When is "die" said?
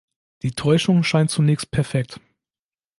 0.41-0.53